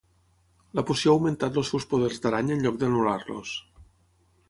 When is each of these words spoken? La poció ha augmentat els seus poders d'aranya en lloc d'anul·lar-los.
La 0.79 0.83
poció 0.91 1.11
ha 1.11 1.17
augmentat 1.19 1.61
els 1.63 1.71
seus 1.75 1.87
poders 1.93 2.25
d'aranya 2.25 2.59
en 2.59 2.67
lloc 2.67 2.83
d'anul·lar-los. 2.85 3.57